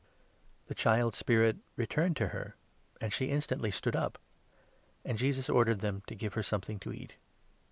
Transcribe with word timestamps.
The 0.65 0.73
child's 0.73 1.17
spirit 1.19 1.57
returned 1.75 2.17
to 2.17 2.29
her, 2.29 2.55
and 2.99 3.13
she 3.13 3.25
instantly 3.29 3.69
stood 3.69 3.95
up; 3.95 4.17
55 5.03 5.09
and 5.11 5.17
Jesus 5.19 5.47
ordered 5.47 5.81
them 5.81 6.01
to 6.07 6.15
give 6.15 6.33
her 6.33 6.41
something 6.41 6.79
to 6.79 6.91
eat. 6.91 7.17